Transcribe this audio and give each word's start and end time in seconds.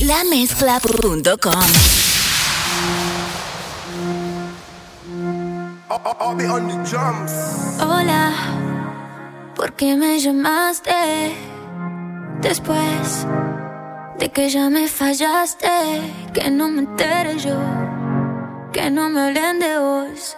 La 0.00 0.24
lamezcla.com. 0.24 1.52
Hola, 7.80 8.32
¿por 9.54 9.74
qué 9.74 9.96
me 9.96 10.18
llamaste? 10.18 11.34
Después 12.40 13.26
de 14.18 14.30
que 14.30 14.48
ya 14.48 14.70
me 14.70 14.88
fallaste, 14.88 15.68
que 16.32 16.50
no 16.50 16.68
me 16.68 16.80
entere 16.80 17.38
yo, 17.38 17.58
que 18.72 18.90
no 18.90 19.10
me 19.10 19.20
hablen 19.20 19.58
de 19.58 19.78
vos. 19.78 20.36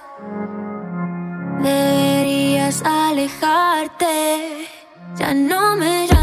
Deberías 1.62 2.82
alejarte, 2.84 4.68
ya 5.16 5.32
no 5.32 5.76
me 5.76 6.08
llamas 6.08 6.21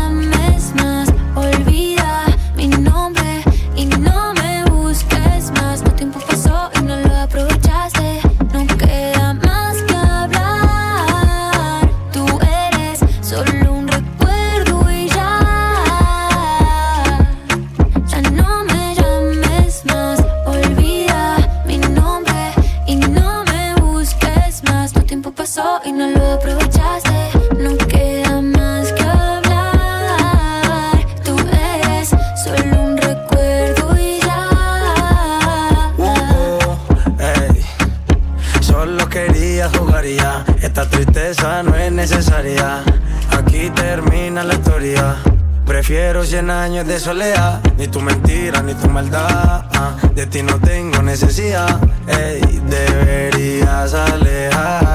100 46.40 46.52
años 46.52 46.88
de 46.88 47.02
soledad, 47.02 47.60
ni 47.78 47.90
tu 47.90 48.00
mentira, 48.00 48.64
ni 48.64 48.74
tu 48.74 48.88
maldad. 48.88 49.66
Ah. 49.74 49.94
De 50.16 50.26
ti 50.26 50.42
no 50.42 50.58
tengo 50.58 51.02
necesidad, 51.02 51.82
ey, 52.08 52.62
deberías 52.66 53.94
alejar. 53.94 54.89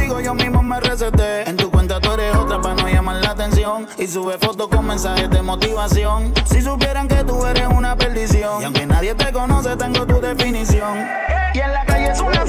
contigo 0.00 0.20
yo 0.20 0.34
mismo 0.34 0.62
me 0.62 0.80
receté. 0.80 1.48
En 1.48 1.56
tu 1.56 1.70
cuenta 1.70 2.00
tú 2.00 2.12
eres 2.12 2.34
otra 2.34 2.60
para 2.60 2.74
no 2.74 2.88
llamar 2.88 3.16
la 3.16 3.30
atención. 3.30 3.86
Y 3.98 4.06
sube 4.06 4.38
fotos 4.38 4.68
con 4.68 4.86
mensajes 4.86 5.28
de 5.30 5.42
motivación. 5.42 6.32
Si 6.46 6.62
supieran 6.62 7.08
que 7.08 7.22
tú 7.24 7.44
eres 7.46 7.68
una 7.68 7.96
perdición. 7.96 8.62
Y 8.62 8.64
aunque 8.64 8.86
nadie 8.86 9.14
te 9.14 9.32
conoce, 9.32 9.76
tengo 9.76 10.06
tu 10.06 10.20
definición. 10.20 11.06
Y 11.54 11.58
en 11.58 11.72
la 11.72 11.84
calle 11.84 12.10
es 12.10 12.20
una 12.20 12.46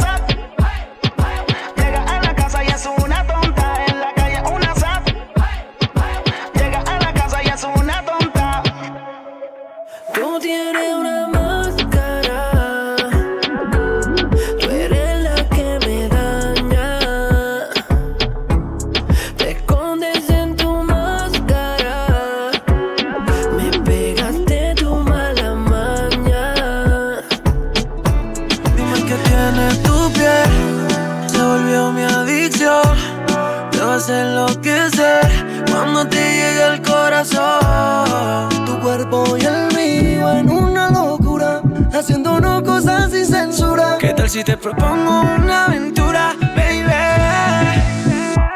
vas 33.91 34.09
a 34.09 34.21
enloquecer 34.21 35.27
cuando 35.69 36.07
te 36.07 36.15
llegue 36.17 36.65
el 36.73 36.81
corazón. 36.81 38.49
Tu 38.65 38.79
cuerpo 38.79 39.35
y 39.37 39.43
el 39.43 39.67
mío 39.75 40.31
en 40.31 40.49
una 40.49 40.89
locura, 40.91 41.61
haciéndonos 41.91 42.61
cosas 42.61 43.11
sin 43.11 43.25
censura. 43.25 43.97
¿Qué 43.99 44.13
tal 44.13 44.29
si 44.29 44.43
te 44.45 44.55
propongo 44.55 45.21
una 45.37 45.65
aventura, 45.65 46.33
baby? 46.55 46.99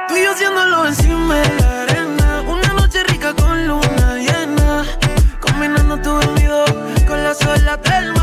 Tú 0.08 0.16
y 0.16 0.24
yo 0.24 0.32
haciéndolo 0.32 0.88
encima 0.88 1.36
de 1.36 1.60
la 1.60 1.82
arena, 1.82 2.44
una 2.48 2.72
noche 2.80 3.04
rica 3.04 3.34
con 3.34 3.68
luna 3.68 4.08
llena, 4.28 4.86
combinando 5.42 5.98
tu 5.98 6.12
dormido 6.12 6.64
con 7.08 7.22
la 7.26 7.34
sola 7.34 7.76
del 7.76 8.15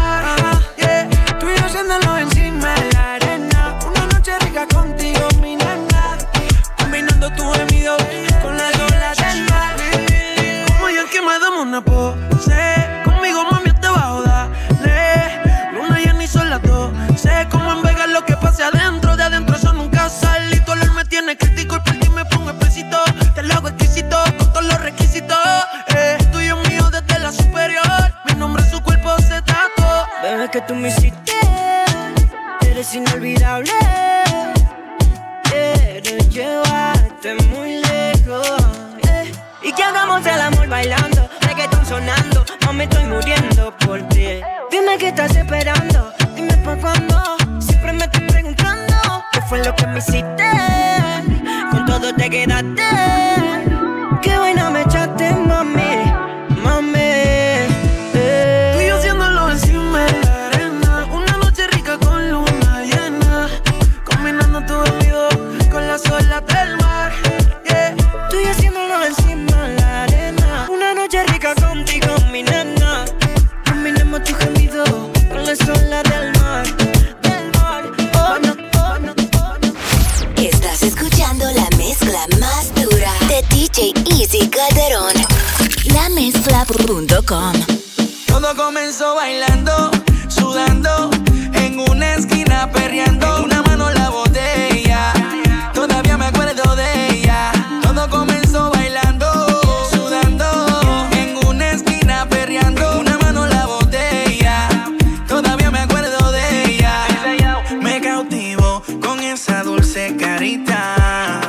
dulce 109.75 110.15
carita, 110.19 111.41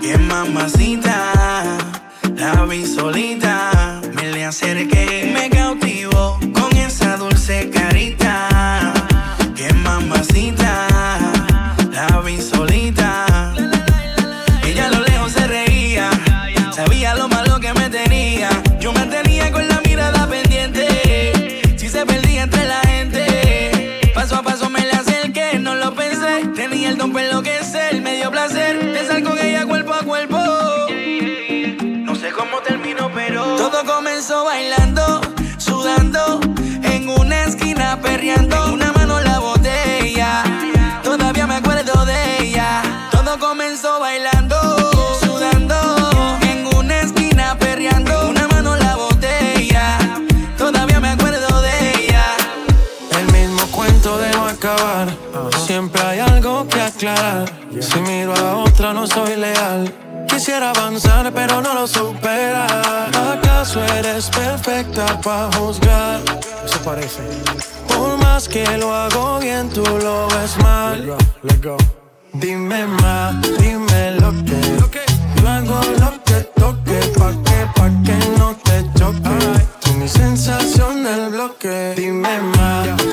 bien 0.00 0.26
mamacita, 0.26 1.78
la 2.34 2.64
vi 2.66 2.84
solita 2.84 3.49
comenzó 34.20 34.44
bailando, 34.44 35.22
sudando, 35.56 36.40
en 36.82 37.08
una 37.08 37.44
esquina 37.44 37.98
perreando. 38.02 38.74
Una 38.74 38.92
mano 38.92 39.18
la 39.18 39.38
botella, 39.38 40.42
todavía 41.02 41.46
me 41.46 41.54
acuerdo 41.54 42.04
de 42.04 42.42
ella. 42.42 42.82
Todo 43.10 43.38
comenzó 43.38 43.98
bailando, 43.98 44.56
sudando, 45.22 46.38
en 46.42 46.66
una 46.76 47.00
esquina 47.00 47.56
perreando. 47.58 48.28
Una 48.28 48.46
mano 48.48 48.76
la 48.76 48.94
botella, 48.94 49.96
todavía 50.58 51.00
me 51.00 51.08
acuerdo 51.08 51.62
de 51.62 52.04
ella. 52.04 52.24
El 53.18 53.32
mismo 53.32 53.66
cuento 53.68 54.18
de 54.18 54.32
no 54.32 54.44
acabar, 54.48 55.08
siempre 55.66 56.02
hay 56.02 56.18
algo 56.18 56.68
que 56.68 56.82
aclarar. 56.82 57.50
Si 57.80 57.98
miro 58.00 58.34
a 58.36 58.56
otra 58.56 58.92
no 58.92 59.06
soy 59.06 59.36
leal. 59.36 60.09
Quisiera 60.40 60.70
avanzar, 60.70 61.30
pero 61.34 61.60
no 61.60 61.74
lo 61.74 61.86
supera. 61.86 62.64
¿Acaso 63.30 63.84
eres 63.98 64.30
perfecta 64.30 65.20
para 65.20 65.52
juzgar? 65.52 66.18
Eso 66.64 66.78
parece. 66.82 67.20
Por 67.86 68.16
más 68.16 68.48
que 68.48 68.64
lo 68.78 68.94
hago 68.94 69.38
bien, 69.40 69.68
tú 69.68 69.82
lo 69.82 70.28
ves 70.28 70.56
mal. 70.62 71.14
Let's 71.42 71.60
go, 71.60 71.76
Dime 72.32 72.86
más, 72.86 73.34
dime 73.58 74.12
lo 74.12 74.30
que. 74.46 74.58
Yo 75.36 75.46
hago 75.46 75.78
lo 76.00 76.24
que 76.24 76.40
toque, 76.58 77.00
pa' 77.18 77.32
que, 77.44 77.58
pa' 77.74 77.90
que 78.02 78.38
no 78.38 78.56
te 78.64 78.98
choque. 78.98 79.66
Tú 79.80 79.92
mi 79.92 80.08
sensación 80.08 81.04
del 81.04 81.28
bloque. 81.32 81.92
Dime 81.98 82.40
más, 82.56 82.96
dime 82.96 83.09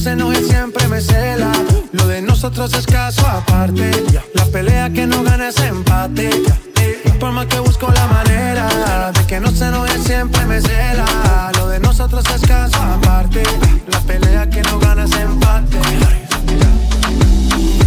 se 0.00 0.12
enoje, 0.12 0.42
siempre 0.42 0.88
me 0.88 1.00
cela. 1.00 1.52
Lo 1.92 2.06
de 2.06 2.22
nosotros 2.22 2.72
es 2.72 2.86
caso 2.86 3.26
aparte. 3.26 3.90
La 4.34 4.46
pelea 4.46 4.88
que 4.90 5.06
no 5.06 5.22
gana 5.22 5.48
es 5.48 5.58
empate. 5.60 6.30
Por 7.18 7.32
más 7.32 7.46
que 7.46 7.58
busco 7.58 7.88
la 7.92 8.06
manera 8.06 9.12
de 9.12 9.26
que 9.26 9.40
no 9.40 9.50
se 9.50 9.66
enoje, 9.66 9.98
siempre 9.98 10.46
me 10.46 10.60
cela. 10.60 11.52
Lo 11.58 11.68
de 11.68 11.80
nosotros 11.80 12.24
es 12.34 12.40
caso 12.48 12.78
aparte. 12.80 13.42
La 13.88 14.00
pelea 14.00 14.48
que 14.48 14.62
no 14.62 14.78
gana 14.78 15.04
es 15.04 15.12
empate. 15.12 15.78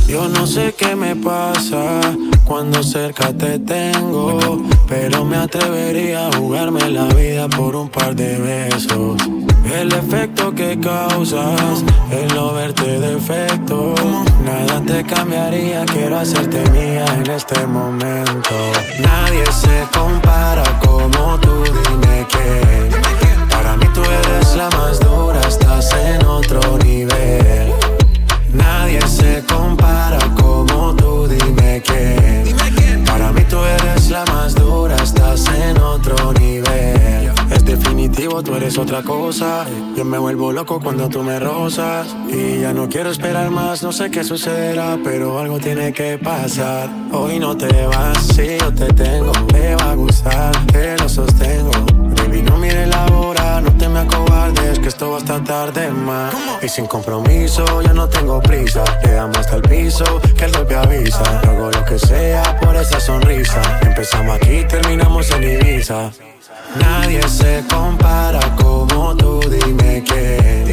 Yo 0.07 0.29
no 0.29 0.45
sé 0.45 0.75
qué 0.77 0.95
me 0.95 1.15
pasa 1.15 1.99
cuando 2.45 2.83
cerca 2.83 3.33
te 3.33 3.57
tengo, 3.57 4.61
pero 4.87 5.25
me 5.25 5.37
atrevería 5.37 6.27
a 6.27 6.37
jugarme 6.37 6.91
la 6.91 7.05
vida 7.05 7.49
por 7.49 7.75
un 7.75 7.89
par 7.89 8.15
de 8.15 8.37
besos. 8.37 9.17
El 9.73 9.91
efecto 9.91 10.53
que 10.53 10.79
causas, 10.79 11.83
el 12.11 12.27
no 12.35 12.53
verte 12.53 12.99
defecto, 12.99 13.95
nada 14.45 14.81
te 14.85 15.03
cambiaría, 15.03 15.83
quiero 15.85 16.19
hacerte 16.19 16.69
mía 16.69 17.05
en 17.17 17.29
este 17.31 17.65
momento. 17.65 18.55
Nadie 18.99 19.43
se 19.51 19.87
compara 19.97 20.63
como 20.79 21.39
tú, 21.39 21.63
dime 21.63 22.27
que 22.27 22.89
para 23.49 23.75
mí 23.75 23.85
tú 23.93 24.01
eres 24.03 24.55
la 24.55 24.69
más 24.69 24.99
dura, 24.99 25.12
Yo 39.33 40.05
me 40.05 40.19
vuelvo 40.19 40.51
loco 40.51 40.79
cuando 40.79 41.09
tú 41.09 41.23
me 41.23 41.39
rozas. 41.39 42.15
Y 42.29 42.61
ya 42.61 42.71
no 42.71 42.87
quiero 42.87 43.09
esperar 43.09 43.49
más, 43.49 43.81
no 43.81 43.91
sé 43.91 44.11
qué 44.11 44.23
sucederá 44.23 44.99
Pero 45.03 45.39
algo 45.39 45.57
tiene 45.57 45.91
que 45.91 46.19
pasar. 46.19 46.87
Hoy 47.11 47.39
no 47.39 47.57
te 47.57 47.87
vas, 47.87 48.15
si 48.35 48.59
yo 48.59 48.71
te 48.71 48.85
tengo 48.93 49.31
Te 49.47 49.75
va 49.75 49.91
a 49.91 49.95
gustar, 49.95 50.51
te 50.67 50.95
lo 50.99 51.09
sostengo. 51.09 51.71
Baby, 52.15 52.43
no 52.43 52.57
mires 52.59 52.87
la 52.87 53.07
hora, 53.07 53.59
no 53.59 53.75
te 53.75 53.89
me 53.89 54.01
acobardes 54.01 54.77
Que 54.77 54.89
esto 54.89 55.09
va 55.09 55.17
hasta 55.17 55.43
tarde 55.43 55.89
más. 55.89 56.35
Y 56.61 56.69
sin 56.69 56.85
compromiso, 56.85 57.81
ya 57.81 57.91
no 57.91 58.07
tengo 58.07 58.39
prisa. 58.39 58.83
Le 59.03 59.13
damos 59.13 59.39
hasta 59.39 59.55
el 59.55 59.63
piso, 59.63 60.21
que 60.37 60.45
el 60.45 60.51
golpe 60.51 60.75
avisa. 60.75 61.39
Hago 61.39 61.71
lo 61.71 61.83
que 61.85 61.97
sea 61.97 62.59
por 62.59 62.75
esa 62.75 62.99
sonrisa. 62.99 63.61
Empezamos 63.81 64.35
aquí, 64.35 64.63
terminamos 64.69 65.31
en 65.31 65.43
Ibiza 65.43 66.11
Nadie 66.79 67.21
se 67.27 67.63
compara 67.69 68.39
como 68.55 69.15
tú, 69.15 69.39
dime 69.49 70.03
que 70.03 70.72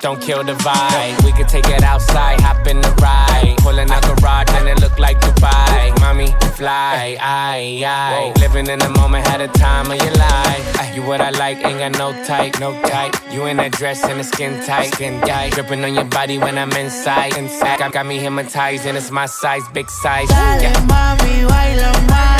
don't 0.00 0.20
kill 0.20 0.44
the 0.44 0.54
vibe. 0.54 1.24
We 1.24 1.32
could 1.32 1.48
take 1.48 1.68
it 1.68 1.82
outside, 1.82 2.40
hop 2.40 2.66
in 2.66 2.80
the 2.80 2.90
ride. 3.02 3.56
Pulling 3.58 3.90
out 3.90 4.02
garage 4.02 4.50
and 4.50 4.68
it 4.68 4.80
look 4.80 4.98
like 4.98 5.20
Dubai. 5.20 5.98
Mommy, 6.00 6.28
fly, 6.54 7.16
aye, 7.20 7.82
aye. 7.84 8.32
Living 8.40 8.68
in 8.68 8.78
the 8.78 8.88
moment, 8.90 9.26
had 9.26 9.40
a 9.40 9.48
time 9.48 9.90
of 9.90 9.96
your 9.96 10.12
life. 10.14 10.94
You 10.94 11.02
what 11.02 11.20
I 11.20 11.30
like, 11.30 11.58
ain't 11.64 11.78
got 11.78 11.98
no 11.98 12.12
type, 12.24 12.58
no 12.60 12.72
type. 12.82 13.14
You 13.30 13.46
in 13.46 13.56
that 13.58 13.72
dress 13.72 14.04
and 14.04 14.20
the 14.20 14.24
skin 14.24 14.64
tight, 14.64 14.94
skin 14.94 15.20
tight. 15.20 15.52
Dripping 15.52 15.84
on 15.84 15.94
your 15.94 16.04
body 16.04 16.38
when 16.38 16.56
I'm 16.58 16.72
inside. 16.72 17.36
Inside, 17.36 17.78
got, 17.78 17.92
got 17.92 18.06
me 18.06 18.18
hypnotized 18.18 18.86
and 18.86 18.96
it's 18.96 19.10
my 19.10 19.26
size, 19.26 19.66
big 19.74 19.90
size. 19.90 20.30
Yeah. 20.30 20.58
Dale, 20.58 20.86
mami, 20.86 21.44
baila 21.48 21.92
más. 22.08 22.36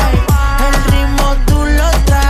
El 0.66 0.74
ritmo 0.92 1.36
tú 1.46 1.58
lo 1.64 1.90
traes. 2.06 2.25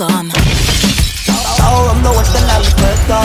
Estaba 0.00 1.84
dando 1.88 2.12
vueltas 2.14 2.34
en 2.40 2.46
la 2.46 2.58
dispuesta. 2.58 3.20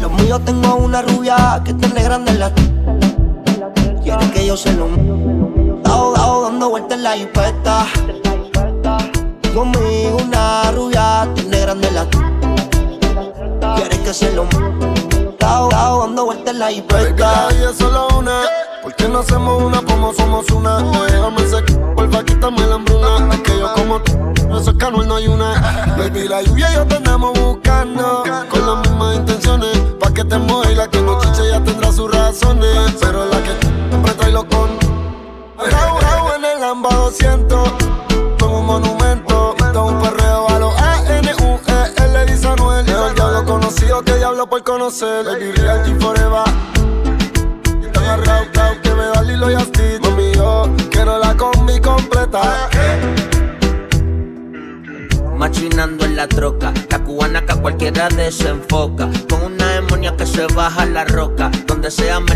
Lo 0.00 0.10
mío 0.10 0.38
tengo 0.38 0.76
una 0.76 1.02
rubia 1.02 1.60
que 1.64 1.74
tiene 1.74 2.04
grande 2.04 2.34
la. 2.34 2.52
Quiere 4.04 4.30
que 4.30 4.46
yo 4.46 4.56
se 4.56 4.72
lo. 4.74 4.86
Estaba 5.78 6.42
dando 6.42 6.70
vueltas 6.70 6.98
en 6.98 7.02
la 7.02 7.12
dispuesta. 7.14 7.86
Conmigo 9.52 10.18
una 10.24 10.70
rubia 10.70 11.28
tiene 11.34 11.58
grande 11.58 11.90
la. 11.90 12.06
Quiere 13.74 13.98
que 14.04 14.14
se 14.14 14.32
lo. 14.36 14.44
Estaba 15.30 15.98
dando 15.98 16.26
vueltas 16.26 16.54
en 16.54 16.60
la 16.60 16.68
dispuesta. 16.68 17.48
es 17.50 17.76
solo 17.76 18.06
una. 18.16 18.42
¿Por 18.84 18.94
qué 18.94 19.08
no 19.08 19.18
hacemos 19.18 19.62
una 19.62 19.82
como 19.82 20.12
somos 20.12 20.48
una? 20.50 20.78
Déjame 21.06 21.42
ese 21.42 21.60
porfa, 21.96 22.24
quítame 22.24 22.66
la 22.66 22.76
hambruna. 22.76 23.34
Es 23.34 23.40
que 23.40 23.58
yo 23.58 23.72
como 23.74 24.00
tú, 24.00 24.12
eso 24.62 24.70
es 24.70 25.06
no 25.06 25.16
hay 25.16 25.26
una. 25.26 25.96
Baby, 25.98 26.28
la 26.28 26.40
lluvia 26.42 26.70
y 26.70 26.74
yo 26.74 26.86
te 26.86 26.96
andamos 26.96 27.32
buscando. 27.38 28.22
Con 28.48 28.66
las 28.66 28.88
mismas 28.88 29.16
intenciones, 29.16 29.76
pa' 29.98 30.12
que 30.14 30.24
te 30.24 30.36
y 30.36 30.74
la 30.74 30.88
que 30.88 31.00
no 31.02 31.20
chiche 31.20 31.48
ya 31.50 31.62
tendrá 31.62 31.90
sus 31.92 32.10
razones. 32.10 32.94
Pero 33.00 33.26
la 33.26 33.42
que 33.42 33.50
siempre 33.90 34.14
trae 34.14 34.30
los 34.30 34.44
con. 34.44 34.70
Raúl, 35.58 36.32
en 36.36 36.44
el 36.44 36.60
Lamba 36.60 36.90
200, 36.94 37.70
como 38.38 38.60
un 38.60 38.66
monumento. 38.66 39.56
Todo 39.72 39.86
un 39.86 40.00
perreo 40.00 40.48
a 40.48 40.58
los 40.60 40.80
A-N-U-E, 40.80 42.04
L 42.04 42.26
dice 42.26 42.46
Anuel. 42.46 42.88
El 42.88 43.14
diablo 43.14 43.44
conocido 43.44 44.02
que 44.02 44.14
diablo 44.14 44.48
por 44.48 44.62
conocer. 44.62 45.24
Baby, 45.24 45.52
real 45.52 45.82
G 45.84 46.00
forever 46.00 46.44
que 48.82 48.94
me 48.94 49.04
da 49.06 49.22
Lilo 49.22 49.50
y 49.50 49.54
Asti. 49.54 49.98
Mami, 50.02 50.32
yo 50.34 50.70
quiero 50.90 51.18
la 51.18 51.36
combi 51.36 51.80
completa. 51.80 52.68
Machinando 55.42 56.04
en 56.04 56.14
la 56.14 56.28
troca, 56.28 56.72
la 56.88 57.02
cubana 57.02 57.44
que 57.44 57.52
a 57.52 57.56
cualquiera 57.56 58.08
desenfoca. 58.08 59.10
Demonia 59.92 60.16
que 60.16 60.24
se 60.24 60.46
baja 60.54 60.86
la 60.86 61.04
roca, 61.04 61.50
donde 61.66 61.90
sea 61.90 62.18
me 62.18 62.34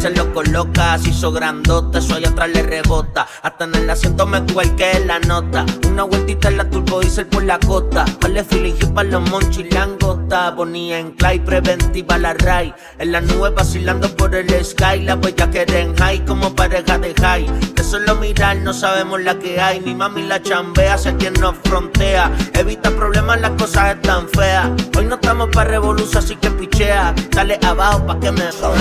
se 0.00 0.08
lo 0.08 0.32
coloca, 0.32 0.94
así 0.94 1.10
hizo 1.10 1.30
grandote, 1.30 1.98
eso 1.98 2.14
allá 2.14 2.30
atrás 2.30 2.48
le 2.48 2.62
rebota. 2.62 3.26
Hasta 3.42 3.64
en 3.64 3.74
el 3.74 3.90
asiento 3.90 4.26
me 4.26 4.42
cuelque 4.50 4.98
la 5.04 5.18
nota. 5.18 5.66
Una 5.86 6.04
vueltita 6.04 6.48
en 6.48 6.56
la 6.56 6.70
turbo 6.70 7.00
diesel 7.00 7.26
por 7.26 7.44
la 7.44 7.58
costa. 7.58 8.06
Vale 8.22 8.42
feeling 8.42 8.94
para 8.94 9.10
los 9.10 9.28
monchis 9.28 9.70
langota. 9.74 10.52
Bonía 10.52 11.00
en 11.00 11.10
clay, 11.10 11.38
preventiva 11.40 12.16
la 12.16 12.32
ray. 12.32 12.72
En 12.98 13.12
la 13.12 13.20
nube 13.20 13.50
vacilando 13.50 14.08
por 14.16 14.34
el 14.34 14.48
sky. 14.64 15.02
La 15.02 15.16
huella 15.16 15.50
que 15.50 15.64
en 15.64 15.94
high 15.94 16.24
como 16.24 16.56
pareja 16.56 16.96
de 16.96 17.12
high. 17.20 17.46
De 17.74 17.84
solo 17.84 18.16
mirar 18.16 18.56
no 18.56 18.72
sabemos 18.72 19.20
la 19.20 19.38
que 19.38 19.60
hay. 19.60 19.80
Mi 19.80 19.94
mami 19.94 20.22
la 20.22 20.42
chambea, 20.42 20.96
sé 20.96 21.14
quien 21.16 21.34
nos 21.34 21.56
frontea. 21.62 22.32
Evita 22.54 22.90
problemas, 22.90 23.38
las 23.42 23.50
cosas 23.50 23.96
están 23.96 24.26
feas. 24.30 24.70
Hoy 24.96 25.04
no 25.04 25.16
estamos 25.16 25.50
para 25.50 25.72
revolución, 25.72 26.24
así 26.24 26.36
que 26.36 26.48
pichea. 26.80 27.14
Dale 27.30 27.58
abajo 27.62 28.06
pa' 28.06 28.18
que 28.20 28.32
me 28.32 28.48
eso. 28.48 28.72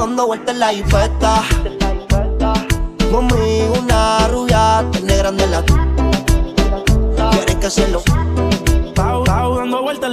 dando 0.00 0.26
vueltas 0.26 0.54
en 0.54 0.60
la 0.60 0.72
infesta. 0.72 1.42
Conmigo 3.10 3.74
una 3.80 4.28
rubia, 4.28 4.84
tiene 4.92 5.16
grande 5.16 5.46
la. 5.46 5.62
Quieren 7.30 7.60
que 7.60 7.70
se 7.70 7.88
lo 7.88 8.02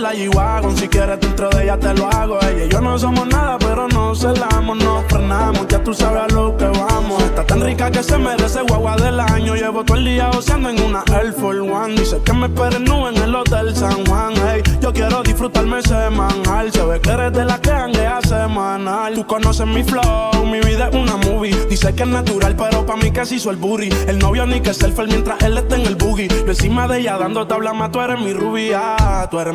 la 0.07 0.13
G-Wagon. 0.13 0.77
Si 0.77 0.87
quieres 0.87 1.19
dentro 1.19 1.49
de 1.49 1.63
ella 1.63 1.77
te 1.77 1.93
lo 1.93 2.07
hago. 2.07 2.39
Ella 2.41 2.65
y 2.65 2.69
yo 2.69 2.81
no 2.81 2.97
somos 2.97 3.27
nada 3.27 3.57
pero 3.59 3.87
no 3.87 4.15
celamos 4.15 4.77
No 4.77 5.03
frenamos, 5.07 5.67
ya 5.67 5.83
tú 5.83 5.93
sabes 5.93 6.23
a 6.23 6.27
lo 6.33 6.55
que 6.55 6.65
vamos. 6.65 7.21
Está 7.23 7.45
tan 7.45 7.61
rica 7.61 7.91
que 7.91 8.03
se 8.03 8.17
merece 8.17 8.61
guagua 8.61 8.95
del 8.97 9.19
año. 9.19 9.55
Llevo 9.55 9.83
todo 9.83 9.97
el 9.97 10.05
día 10.05 10.29
oceando 10.29 10.69
en 10.69 10.81
una 10.81 11.03
Air 11.11 11.33
Force 11.33 11.59
One. 11.59 11.95
Dice 11.95 12.21
que 12.23 12.33
me 12.33 12.47
esperen 12.47 12.83
nube 12.85 13.09
en 13.09 13.17
el 13.17 13.35
Hotel 13.35 13.75
San 13.75 14.05
Juan. 14.05 14.33
Hey, 14.47 14.61
Yo 14.81 14.93
quiero 14.93 15.23
disfrutarme 15.23 15.81
semanal. 15.81 16.71
Se 16.71 16.83
ve 16.83 16.99
que 17.01 17.09
eres 17.09 17.33
de 17.33 17.45
la 17.45 17.59
que 17.59 17.71
hanguea 17.71 18.19
semanal. 18.21 19.13
Tú 19.13 19.25
conoces 19.25 19.67
mi 19.67 19.83
flow, 19.83 20.45
mi 20.45 20.59
vida 20.61 20.89
es 20.89 20.95
una 20.95 21.17
movie. 21.17 21.55
Dice 21.69 21.93
que 21.93 22.03
es 22.03 22.09
natural 22.09 22.55
pero 22.55 22.85
pa' 22.85 22.95
mí 22.95 23.11
se 23.23 23.35
hizo 23.35 23.49
el 23.49 23.57
booty. 23.57 23.89
El 24.07 24.19
novio 24.19 24.45
ni 24.45 24.61
que 24.61 24.73
selfie 24.73 25.07
mientras 25.07 25.41
él 25.41 25.57
está 25.57 25.75
en 25.75 25.85
el 25.85 25.95
boogie. 25.95 26.27
Yo 26.27 26.47
encima 26.47 26.87
de 26.87 26.99
ella 26.99 27.17
dando 27.17 27.45
tabla 27.47 27.73
más 27.73 27.91
tú 27.91 27.99
eres 27.99 28.19
mi 28.19 28.33
rubia. 28.33 28.95
Tú 29.29 29.39
eres 29.39 29.53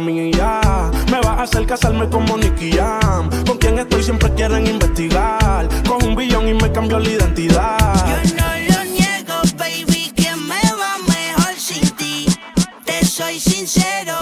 Me 1.11 1.19
vas 1.21 1.39
a 1.39 1.43
hacer 1.43 1.67
casarme 1.67 2.09
como 2.09 2.37
Nicky 2.37 2.73
Jam. 2.73 3.31
Con 3.47 3.59
quien 3.59 3.79
estoy 3.79 4.03
siempre 4.03 4.33
quieren 4.35 4.67
investigar. 4.67 5.69
Con 5.87 6.03
un 6.05 6.17
billón 6.17 6.49
y 6.49 6.55
me 6.55 6.73
cambió 6.73 6.99
la 6.99 7.09
identidad. 7.09 8.07
Yo 8.07 8.35
no 8.37 8.75
lo 8.75 8.85
niego, 8.91 9.35
baby, 9.57 10.13
que 10.17 10.35
me 10.37 10.63
va 10.81 10.97
mejor 11.07 11.55
sin 11.57 11.89
ti. 11.91 12.27
Te 12.85 13.05
soy 13.05 13.39
sincero, 13.39 14.19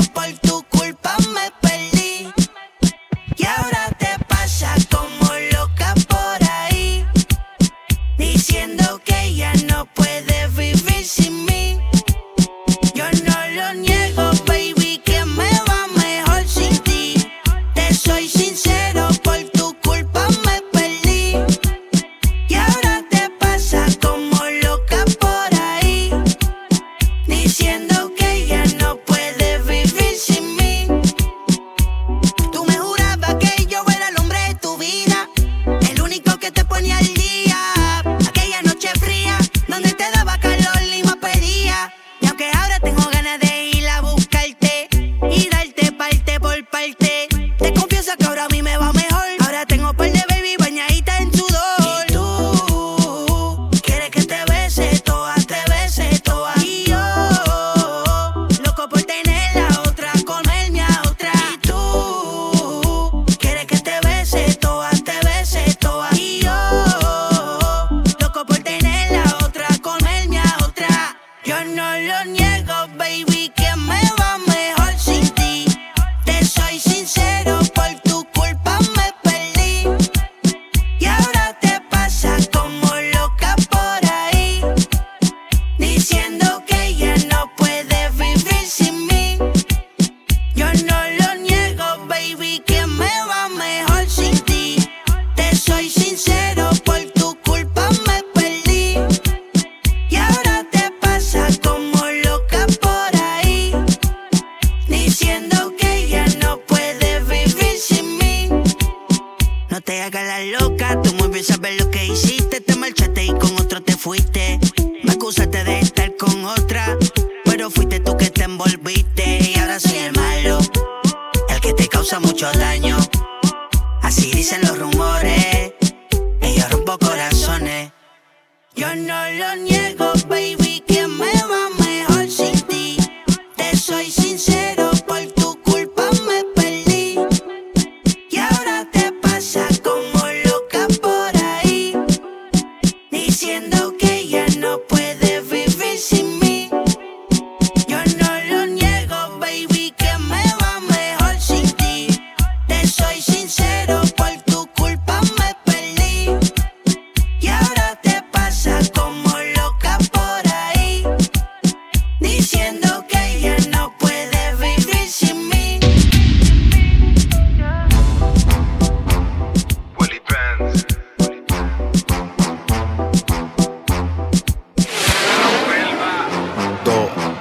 baby, 130.31 130.60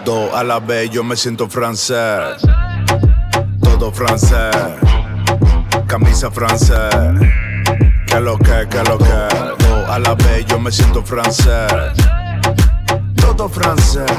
A 0.09 0.43
la 0.43 0.59
vez, 0.59 0.89
yo 0.89 1.03
me 1.03 1.15
siento 1.15 1.47
francés. 1.47 2.41
Todo 3.61 3.91
francés. 3.91 4.55
Camisa 5.85 6.31
francés. 6.31 6.95
Que 8.07 8.19
lo 8.19 8.35
que, 8.39 8.67
que 8.67 8.83
lo 8.89 8.97
que. 8.97 9.85
A 9.87 9.99
la 9.99 10.15
vez, 10.15 10.47
yo 10.47 10.59
me 10.59 10.71
siento 10.71 11.03
francés. 11.03 11.71
Todo 13.17 13.47
francés. 13.47 14.11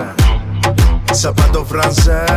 Zapato 1.12 1.64
francés. 1.64 2.30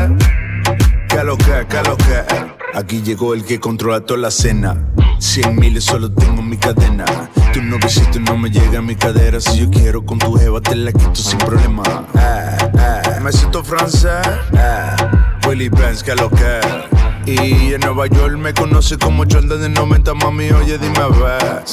Que 1.07 1.23
lo 1.23 1.37
que, 1.37 1.67
que 1.69 1.83
lo 1.83 1.95
que. 1.95 2.62
Aquí 2.75 3.03
llegó 3.03 3.36
el 3.36 3.45
que 3.45 3.59
controla 3.59 4.01
toda 4.01 4.19
la 4.19 4.31
cena. 4.31 4.75
Cien 5.19 5.55
miles 5.55 5.83
solo 5.83 6.12
tengo 6.12 6.41
en 6.41 6.49
mi 6.49 6.57
cadena. 6.57 7.05
Tu 7.53 7.62
noviecito 7.62 8.19
no 8.19 8.36
me 8.36 8.49
llega 8.49 8.79
a 8.79 8.81
mi 8.81 8.95
cadera. 8.95 9.39
Si 9.39 9.59
yo 9.59 9.69
quiero 9.69 10.03
con 10.03 10.17
tu 10.17 10.33
jeva 10.33 10.59
te 10.59 10.75
la 10.75 10.91
quito 10.91 11.15
sin 11.15 11.38
problema. 11.38 11.83
Eh, 12.15 12.57
eh, 12.73 13.19
me 13.21 13.31
siento 13.31 13.63
francés. 13.63 14.25
Eh, 14.53 14.95
Willy 15.47 15.69
Benz, 15.69 16.01
que 16.01 16.15
lo 16.15 16.31
que. 16.31 16.62
Y 17.27 17.73
en 17.73 17.81
Nueva 17.81 18.07
York 18.07 18.38
me 18.38 18.53
conoce 18.55 18.97
como 18.97 19.23
Jordan 19.23 19.62
de 19.62 19.69
90, 19.69 20.13
mami, 20.15 20.49
oye, 20.51 20.79
dime 20.79 20.97
a 20.97 21.07
ver. 21.09 21.63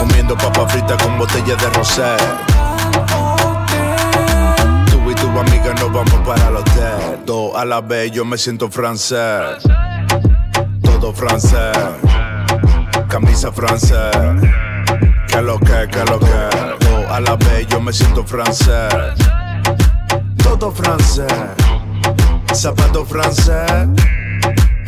Comiendo 0.00 0.36
papa 0.36 0.68
frita 0.68 0.96
con 0.96 1.16
botella 1.16 1.54
de 1.54 1.70
rosé. 1.70 2.02
Amiga 5.40 5.74
nos 5.74 5.92
vamos 5.92 6.14
para 6.26 6.48
el 6.48 6.56
hotel. 6.56 7.20
Dos 7.26 7.56
a 7.56 7.64
la 7.64 7.80
vez, 7.80 8.12
yo 8.12 8.24
me 8.24 8.38
siento 8.38 8.70
francés. 8.70 9.62
Todo 10.82 11.12
francés. 11.12 11.76
Camisa 13.08 13.52
francés. 13.52 14.14
Que 15.28 15.42
lo 15.42 15.58
que, 15.58 15.88
que 15.90 16.04
lo 16.10 16.20
que. 16.20 16.86
Dos 16.86 17.10
a 17.10 17.20
la 17.20 17.36
vez, 17.36 17.66
yo 17.68 17.80
me 17.80 17.92
siento 17.92 18.24
francés. 18.24 18.94
Todo 20.42 20.70
francés. 20.70 21.26
Zapato 22.52 23.04
francés. 23.04 23.88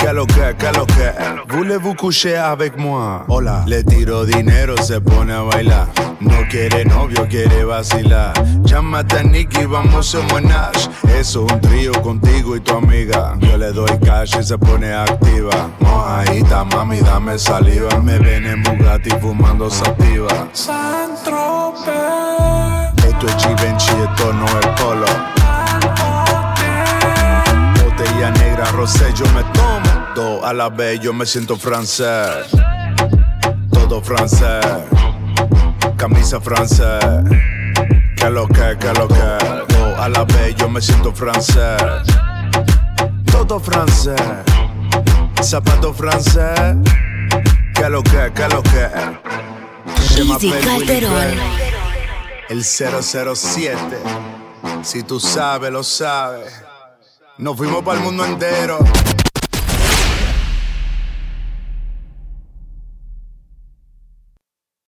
Que 0.07 0.13
lo 0.13 0.25
que, 0.25 0.55
que 0.57 0.71
lo 0.71 0.87
que. 0.87 1.13
Voulez-vous 1.49 1.95
coucher 1.95 2.37
avec 2.37 2.79
moi? 2.79 3.25
Hola. 3.27 3.65
Le 3.67 3.83
tiro 3.83 4.25
dinero, 4.25 4.77
se 4.81 5.01
pone 5.01 5.33
a 5.33 5.43
bailar. 5.43 5.89
No 6.21 6.47
quiere 6.49 6.85
novio, 6.85 7.27
quiere 7.29 7.65
vacilar. 7.65 8.33
Llámate 8.63 9.19
a 9.19 9.23
Nicky, 9.25 9.65
vamos 9.67 10.15
a 10.15 10.21
Monash. 10.33 10.87
Eso 11.19 11.45
es 11.45 11.53
un 11.53 11.61
trío 11.61 11.91
contigo 12.03 12.55
y 12.55 12.61
tu 12.61 12.77
amiga. 12.77 13.37
Yo 13.41 13.57
le 13.57 13.73
doy 13.73 13.99
cash 13.99 14.37
y 14.39 14.45
se 14.45 14.57
pone 14.57 14.95
activa. 14.95 15.71
Mojadita, 15.81 16.63
mami, 16.63 17.01
dame 17.01 17.37
saliva. 17.37 18.01
Me 18.01 18.17
ven 18.21 18.47
en 18.47 18.63
Bugatti 18.63 19.11
fumando 19.21 19.69
sativa. 19.69 20.29
Esto 23.09 23.27
es 23.27 23.37
Givenchy, 23.43 23.91
esto 23.91 24.33
no 24.33 24.47
es 24.61 24.67
polo. 24.81 25.36
Rosé, 28.73 29.13
yo 29.15 29.25
me 29.33 29.43
tomo. 29.53 30.07
Dos 30.15 30.45
a 30.45 30.53
la 30.53 30.69
vez, 30.69 31.01
yo 31.01 31.13
me 31.13 31.27
siento 31.27 31.57
francés. 31.57 32.47
Todo 33.71 34.01
francés. 34.03 34.65
Camisa 35.97 36.41
francés. 36.41 37.05
Que 38.17 38.31
lo 38.31 38.47
que, 38.49 38.77
que 38.79 38.93
lo 38.99 39.09
que. 39.09 39.75
Dos 39.75 39.99
a 39.99 40.09
la 40.09 40.25
vez, 40.25 40.55
yo 40.57 40.69
me 40.69 40.81
siento 40.81 41.13
francés. 41.13 41.83
Todo 43.31 43.61
francés. 43.61 44.21
Zapato 45.43 45.93
francés. 45.93 46.77
Que 47.75 47.89
lo 47.89 48.03
que, 48.03 48.33
que 48.35 48.49
lo 48.49 48.63
que. 48.63 48.89
Easy 50.17 50.51
Calderón. 50.51 51.39
El 52.49 52.65
007. 52.65 53.77
Si 54.83 55.03
tú 55.03 55.21
sabes, 55.21 55.71
lo 55.71 55.83
sabes. 55.83 56.66
Nos 57.39 57.55
fuimos 57.55 57.83
para 57.83 57.99
el 57.99 58.05
mundo 58.05 58.25
entero. 58.25 58.79